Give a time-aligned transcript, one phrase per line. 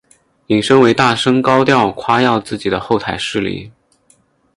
[0.47, 3.71] 引申为大声高调夸耀自己的后台势力。